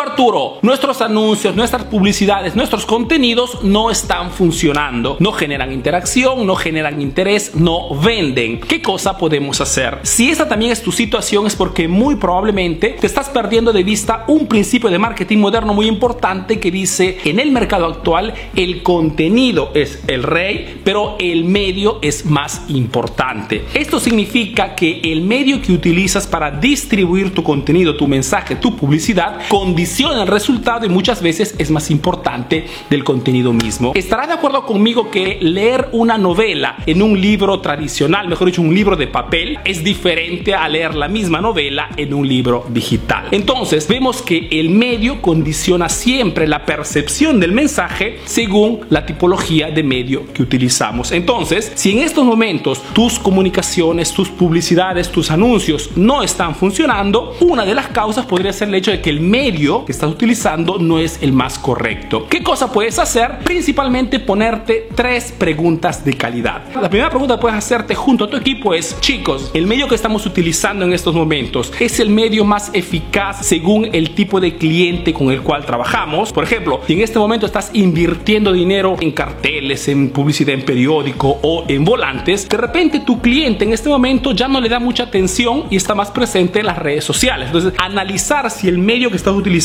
Arturo, 0.00 0.58
nuestros 0.62 1.00
anuncios, 1.00 1.54
nuestras 1.54 1.84
publicidades, 1.84 2.56
nuestros 2.56 2.86
contenidos 2.86 3.62
no 3.62 3.90
están 3.90 4.30
funcionando, 4.30 5.16
no 5.20 5.32
generan 5.32 5.72
interacción, 5.72 6.46
no 6.46 6.56
generan 6.56 7.00
interés, 7.00 7.54
no 7.54 7.94
venden. 7.94 8.60
¿Qué 8.60 8.82
cosa 8.82 9.16
podemos 9.16 9.60
hacer? 9.60 9.98
Si 10.02 10.30
esta 10.30 10.48
también 10.48 10.72
es 10.72 10.82
tu 10.82 10.90
situación 10.90 11.46
es 11.46 11.54
porque 11.54 11.86
muy 11.86 12.16
probablemente 12.16 12.96
te 13.00 13.06
estás 13.06 13.28
perdiendo 13.28 13.72
de 13.72 13.82
vista 13.82 14.24
un 14.26 14.46
principio 14.46 14.90
de 14.90 14.98
marketing 14.98 15.38
moderno 15.38 15.74
muy 15.74 15.86
importante 15.86 16.58
que 16.58 16.70
dice 16.70 17.18
en 17.24 17.38
el 17.38 17.52
mercado 17.52 17.86
actual 17.86 18.34
el 18.56 18.82
contenido 18.82 19.70
es 19.74 20.02
el 20.08 20.22
rey, 20.22 20.80
pero 20.84 21.16
el 21.18 21.44
medio 21.44 21.98
es 22.02 22.24
más 22.24 22.62
importante. 22.68 23.64
Esto 23.74 24.00
significa 24.00 24.74
que 24.74 25.00
el 25.04 25.20
medio 25.20 25.60
que 25.62 25.72
utilizas 25.72 26.26
para 26.26 26.50
distribuir 26.50 27.32
tu 27.34 27.42
contenido, 27.42 27.96
tu 27.96 28.08
mensaje, 28.08 28.56
tu 28.56 28.76
publicidad, 28.76 29.40
condiciona 29.48 29.83
el 29.84 30.26
resultado 30.26 30.86
y 30.86 30.88
muchas 30.88 31.22
veces 31.22 31.54
es 31.58 31.70
más 31.70 31.90
importante 31.90 32.66
del 32.90 33.04
contenido 33.04 33.52
mismo. 33.52 33.92
¿Estará 33.94 34.26
de 34.26 34.32
acuerdo 34.32 34.64
conmigo 34.64 35.10
que 35.10 35.38
leer 35.40 35.88
una 35.92 36.18
novela 36.18 36.76
en 36.86 37.02
un 37.02 37.20
libro 37.20 37.60
tradicional, 37.60 38.28
mejor 38.28 38.46
dicho, 38.46 38.62
un 38.62 38.74
libro 38.74 38.96
de 38.96 39.06
papel, 39.06 39.58
es 39.64 39.84
diferente 39.84 40.54
a 40.54 40.68
leer 40.68 40.94
la 40.94 41.08
misma 41.08 41.40
novela 41.40 41.90
en 41.96 42.14
un 42.14 42.26
libro 42.26 42.66
digital? 42.70 43.26
Entonces, 43.30 43.86
vemos 43.86 44.22
que 44.22 44.48
el 44.50 44.70
medio 44.70 45.20
condiciona 45.20 45.88
siempre 45.88 46.46
la 46.46 46.64
percepción 46.64 47.38
del 47.38 47.52
mensaje 47.52 48.20
según 48.24 48.80
la 48.90 49.04
tipología 49.04 49.70
de 49.70 49.82
medio 49.82 50.32
que 50.32 50.42
utilizamos. 50.42 51.12
Entonces, 51.12 51.72
si 51.74 51.92
en 51.92 51.98
estos 51.98 52.24
momentos 52.24 52.82
tus 52.92 53.18
comunicaciones, 53.18 54.12
tus 54.12 54.28
publicidades, 54.28 55.10
tus 55.10 55.30
anuncios 55.30 55.90
no 55.96 56.22
están 56.22 56.54
funcionando, 56.54 57.36
una 57.40 57.64
de 57.64 57.74
las 57.74 57.88
causas 57.88 58.26
podría 58.26 58.52
ser 58.52 58.68
el 58.68 58.74
hecho 58.74 58.90
de 58.90 59.00
que 59.00 59.10
el 59.10 59.20
medio 59.20 59.73
que 59.82 59.92
estás 59.92 60.10
utilizando 60.10 60.78
no 60.78 60.98
es 60.98 61.18
el 61.22 61.32
más 61.32 61.58
correcto. 61.58 62.26
¿Qué 62.28 62.42
cosa 62.42 62.70
puedes 62.70 62.98
hacer? 62.98 63.38
Principalmente 63.40 64.20
ponerte 64.20 64.88
tres 64.94 65.32
preguntas 65.36 66.04
de 66.04 66.12
calidad. 66.14 66.62
La 66.80 66.88
primera 66.88 67.10
pregunta 67.10 67.34
que 67.34 67.40
puedes 67.40 67.58
hacerte 67.58 67.94
junto 67.94 68.24
a 68.24 68.30
tu 68.30 68.36
equipo 68.36 68.74
es, 68.74 69.00
chicos, 69.00 69.50
el 69.54 69.66
medio 69.66 69.88
que 69.88 69.94
estamos 69.94 70.26
utilizando 70.26 70.84
en 70.84 70.92
estos 70.92 71.14
momentos 71.14 71.72
es 71.80 71.98
el 71.98 72.10
medio 72.10 72.44
más 72.44 72.70
eficaz 72.72 73.44
según 73.46 73.88
el 73.92 74.14
tipo 74.14 74.40
de 74.40 74.56
cliente 74.56 75.12
con 75.12 75.30
el 75.30 75.40
cual 75.42 75.64
trabajamos. 75.64 76.32
Por 76.32 76.44
ejemplo, 76.44 76.80
si 76.86 76.92
en 76.92 77.00
este 77.00 77.18
momento 77.18 77.46
estás 77.46 77.70
invirtiendo 77.72 78.52
dinero 78.52 78.96
en 79.00 79.12
carteles, 79.12 79.88
en 79.88 80.10
publicidad 80.10 80.54
en 80.54 80.64
periódico 80.64 81.38
o 81.42 81.64
en 81.68 81.84
volantes, 81.84 82.48
de 82.48 82.56
repente 82.56 83.00
tu 83.00 83.20
cliente 83.20 83.64
en 83.64 83.72
este 83.72 83.88
momento 83.88 84.32
ya 84.32 84.46
no 84.46 84.60
le 84.60 84.68
da 84.68 84.78
mucha 84.78 85.04
atención 85.04 85.64
y 85.70 85.76
está 85.76 85.94
más 85.94 86.10
presente 86.10 86.60
en 86.60 86.66
las 86.66 86.78
redes 86.78 87.04
sociales. 87.04 87.46
Entonces, 87.46 87.72
analizar 87.78 88.50
si 88.50 88.68
el 88.68 88.78
medio 88.78 89.10
que 89.10 89.16
estás 89.16 89.34
utilizando 89.34 89.63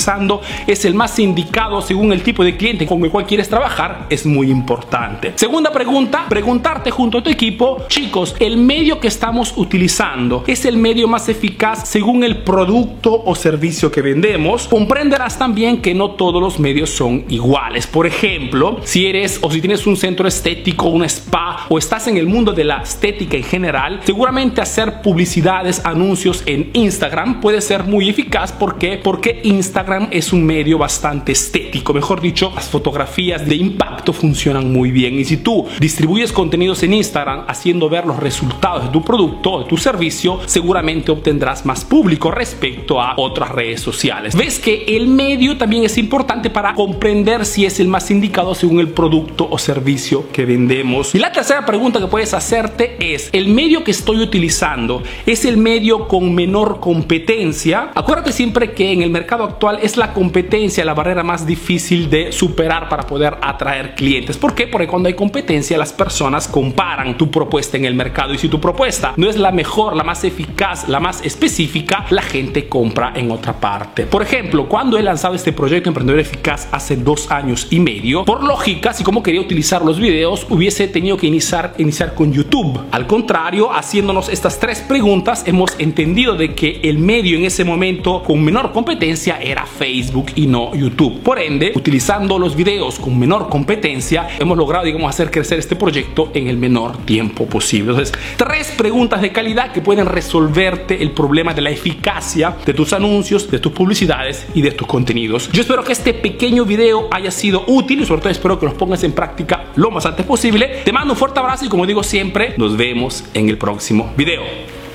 es 0.67 0.85
el 0.85 0.93
más 0.93 1.19
indicado 1.19 1.81
según 1.81 2.13
el 2.13 2.23
tipo 2.23 2.43
de 2.43 2.55
cliente 2.55 2.85
con 2.85 3.03
el 3.03 3.11
cual 3.11 3.25
quieres 3.25 3.49
trabajar 3.49 4.05
es 4.09 4.25
muy 4.25 4.49
importante. 4.49 5.33
Segunda 5.35 5.71
pregunta, 5.71 6.25
preguntarte 6.29 6.91
junto 6.91 7.17
a 7.17 7.23
tu 7.23 7.29
equipo, 7.29 7.85
chicos, 7.87 8.35
el 8.39 8.57
medio 8.57 8.99
que 8.99 9.07
estamos 9.07 9.53
utilizando 9.57 10.43
es 10.47 10.65
el 10.65 10.77
medio 10.77 11.07
más 11.07 11.27
eficaz 11.29 11.87
según 11.87 12.23
el 12.23 12.37
producto 12.43 13.21
o 13.25 13.35
servicio 13.35 13.91
que 13.91 14.01
vendemos. 14.01 14.67
Comprenderás 14.67 15.37
también 15.37 15.81
que 15.81 15.93
no 15.93 16.11
todos 16.11 16.41
los 16.41 16.59
medios 16.59 16.89
son 16.89 17.25
iguales. 17.29 17.87
Por 17.87 18.07
ejemplo, 18.07 18.79
si 18.83 19.07
eres 19.07 19.39
o 19.41 19.51
si 19.51 19.59
tienes 19.59 19.85
un 19.85 19.97
centro 19.97 20.27
estético, 20.27 20.87
un 20.87 21.03
spa 21.03 21.65
o 21.69 21.77
estás 21.77 22.07
en 22.07 22.17
el 22.17 22.27
mundo 22.27 22.53
de 22.53 22.63
la 22.63 22.81
estética 22.81 23.37
en 23.37 23.43
general, 23.43 23.99
seguramente 24.03 24.61
hacer 24.61 25.01
publicidades, 25.01 25.85
anuncios 25.85 26.43
en 26.45 26.69
Instagram 26.73 27.41
puede 27.41 27.61
ser 27.61 27.83
muy 27.83 28.09
eficaz. 28.09 28.51
¿Por 28.51 28.77
qué? 28.77 28.99
Porque 29.01 29.41
Instagram 29.43 29.88
es 30.11 30.33
un 30.33 30.45
medio 30.45 30.77
bastante 30.77 31.31
estético, 31.31 31.93
mejor 31.93 32.21
dicho, 32.21 32.51
las 32.53 32.69
fotografías 32.69 33.47
de 33.47 33.55
impacto 33.55 34.13
funcionan 34.13 34.71
muy 34.71 34.91
bien 34.91 35.15
y 35.15 35.25
si 35.25 35.37
tú 35.37 35.65
distribuyes 35.79 36.31
contenidos 36.31 36.83
en 36.83 36.93
Instagram 36.93 37.45
haciendo 37.47 37.89
ver 37.89 38.05
los 38.05 38.17
resultados 38.17 38.83
de 38.83 38.89
tu 38.91 39.01
producto 39.01 39.53
o 39.53 39.63
de 39.63 39.65
tu 39.69 39.77
servicio, 39.77 40.39
seguramente 40.45 41.11
obtendrás 41.11 41.65
más 41.65 41.85
público 41.85 42.29
respecto 42.29 43.01
a 43.01 43.15
otras 43.17 43.49
redes 43.49 43.81
sociales. 43.81 44.35
Ves 44.35 44.59
que 44.59 44.83
el 44.87 45.07
medio 45.07 45.57
también 45.57 45.85
es 45.85 45.97
importante 45.97 46.51
para 46.51 46.75
comprender 46.75 47.45
si 47.45 47.65
es 47.65 47.79
el 47.79 47.87
más 47.87 48.11
indicado 48.11 48.53
según 48.53 48.79
el 48.79 48.89
producto 48.89 49.47
o 49.49 49.57
servicio 49.57 50.31
que 50.31 50.45
vendemos. 50.45 51.15
Y 51.15 51.19
la 51.19 51.31
tercera 51.31 51.65
pregunta 51.65 51.99
que 51.99 52.07
puedes 52.07 52.33
hacerte 52.35 52.95
es, 53.13 53.29
¿el 53.31 53.47
medio 53.47 53.83
que 53.83 53.91
estoy 53.91 54.21
utilizando 54.21 55.01
es 55.25 55.45
el 55.45 55.57
medio 55.57 56.07
con 56.07 56.35
menor 56.35 56.79
competencia? 56.79 57.89
Acuérdate 57.95 58.31
siempre 58.31 58.73
que 58.73 58.91
en 58.91 59.01
el 59.01 59.09
mercado 59.09 59.45
actual 59.45 59.78
es 59.81 59.97
la 59.97 60.13
competencia 60.13 60.85
la 60.85 60.93
barrera 60.93 61.23
más 61.23 61.45
difícil 61.45 62.09
de 62.09 62.31
superar 62.31 62.89
para 62.89 63.03
poder 63.03 63.37
atraer 63.41 63.95
clientes. 63.95 64.37
¿Por 64.37 64.55
qué? 64.55 64.67
Porque 64.67 64.87
cuando 64.87 65.07
hay 65.07 65.15
competencia 65.15 65.77
las 65.77 65.93
personas 65.93 66.47
comparan 66.47 67.17
tu 67.17 67.29
propuesta 67.29 67.77
en 67.77 67.85
el 67.85 67.93
mercado 67.93 68.33
y 68.33 68.37
si 68.37 68.49
tu 68.49 68.59
propuesta 68.59 69.13
no 69.17 69.29
es 69.29 69.37
la 69.37 69.51
mejor, 69.51 69.95
la 69.95 70.03
más 70.03 70.23
eficaz, 70.23 70.87
la 70.87 70.99
más 70.99 71.23
específica, 71.25 72.05
la 72.09 72.21
gente 72.21 72.67
compra 72.67 73.13
en 73.15 73.31
otra 73.31 73.53
parte. 73.53 74.05
Por 74.05 74.21
ejemplo, 74.21 74.67
cuando 74.67 74.97
he 74.97 75.03
lanzado 75.03 75.35
este 75.35 75.53
proyecto 75.53 75.89
Emprendedor 75.89 76.19
Eficaz 76.19 76.67
hace 76.71 76.95
dos 76.95 77.31
años 77.31 77.67
y 77.69 77.79
medio, 77.79 78.25
por 78.25 78.43
lógica, 78.43 78.93
si 78.93 79.03
como 79.03 79.23
quería 79.23 79.41
utilizar 79.41 79.83
los 79.83 79.99
videos, 79.99 80.45
hubiese 80.49 80.87
tenido 80.87 81.17
que 81.17 81.27
iniciar, 81.27 81.73
iniciar 81.77 82.15
con 82.15 82.31
YouTube. 82.31 82.79
Al 82.91 83.07
contrario, 83.07 83.71
haciéndonos 83.73 84.29
estas 84.29 84.59
tres 84.59 84.79
preguntas, 84.81 85.43
hemos 85.45 85.75
entendido 85.79 86.35
de 86.35 86.55
que 86.55 86.79
el 86.83 86.97
medio 86.97 87.37
en 87.37 87.45
ese 87.45 87.63
momento 87.63 88.23
con 88.23 88.43
menor 88.43 88.71
competencia 88.71 89.39
era 89.59 89.65
Facebook 89.65 90.27
y 90.35 90.47
no 90.47 90.73
YouTube. 90.75 91.21
Por 91.21 91.39
ende, 91.39 91.73
utilizando 91.75 92.39
los 92.39 92.55
videos 92.55 92.99
con 92.99 93.17
menor 93.17 93.49
competencia, 93.49 94.27
hemos 94.39 94.57
logrado, 94.57 94.85
digamos, 94.85 95.09
hacer 95.09 95.31
crecer 95.31 95.59
este 95.59 95.75
proyecto 95.75 96.31
en 96.33 96.47
el 96.47 96.57
menor 96.57 96.97
tiempo 97.05 97.45
posible. 97.45 97.91
Entonces, 97.91 98.17
tres 98.37 98.73
preguntas 98.77 99.21
de 99.21 99.31
calidad 99.31 99.71
que 99.71 99.81
pueden 99.81 100.05
resolverte 100.05 101.01
el 101.01 101.11
problema 101.11 101.53
de 101.53 101.61
la 101.61 101.69
eficacia 101.69 102.55
de 102.65 102.73
tus 102.73 102.93
anuncios, 102.93 103.49
de 103.49 103.59
tus 103.59 103.71
publicidades 103.71 104.47
y 104.53 104.61
de 104.61 104.71
tus 104.71 104.87
contenidos. 104.87 105.49
Yo 105.51 105.61
espero 105.61 105.83
que 105.83 105.93
este 105.93 106.13
pequeño 106.13 106.65
video 106.65 107.07
haya 107.11 107.31
sido 107.31 107.63
útil 107.67 108.01
y 108.01 108.05
sobre 108.05 108.21
todo 108.21 108.31
espero 108.31 108.59
que 108.59 108.65
los 108.65 108.75
pongas 108.75 109.03
en 109.03 109.11
práctica 109.11 109.65
lo 109.75 109.91
más 109.91 110.05
antes 110.05 110.25
posible. 110.25 110.81
Te 110.83 110.93
mando 110.93 111.13
un 111.13 111.17
fuerte 111.17 111.39
abrazo 111.39 111.65
y 111.65 111.69
como 111.69 111.85
digo 111.85 112.03
siempre, 112.03 112.53
nos 112.57 112.77
vemos 112.77 113.25
en 113.33 113.49
el 113.49 113.57
próximo 113.57 114.13
video. 114.15 114.43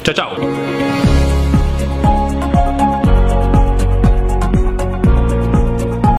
Chao, 0.03 0.15
chao. 0.15 1.14